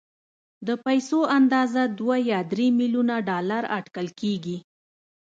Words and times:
د 0.67 0.69
پيسو 0.85 1.19
اندازه 1.37 1.81
دوه 1.99 2.17
يا 2.31 2.39
درې 2.51 2.67
ميليونه 2.79 3.15
ډالر 3.29 3.63
اټکل 3.77 4.07
کېږي. 4.19 4.57